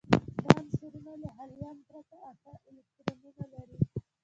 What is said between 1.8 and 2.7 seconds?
پرته اته